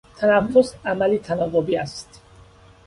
تنفس 0.17 0.73
عملی 0.85 1.17
تناوبی 1.19 1.77
است. 1.77 2.21